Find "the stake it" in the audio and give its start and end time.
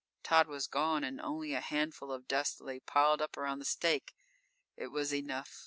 3.59-4.87